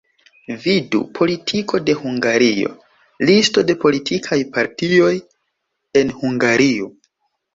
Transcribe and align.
Vidu: 0.61 1.01
Politiko 1.19 1.79
de 1.89 1.93
Hungario, 1.99 2.71
Listo 3.31 3.63
de 3.69 3.77
politikaj 3.83 4.39
partioj 4.57 5.13
en 6.01 6.15
Hungario. 6.23 6.89